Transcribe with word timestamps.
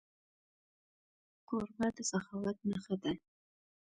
کوربه 1.47 1.87
د 1.95 1.97
سخاوت 2.11 2.57
نښه 2.69 2.95
ده. 3.03 3.13